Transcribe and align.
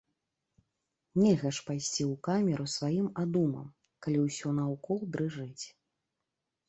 Нельга 1.23 1.49
ж 1.57 1.65
пайсці 1.67 2.01
ў 2.05 2.13
камеру 2.27 2.65
сваім 2.77 3.07
адумам, 3.25 3.67
калі 4.07 4.19
ўсё 4.25 4.47
наўкол 4.61 4.99
дрыжыць. 5.17 5.65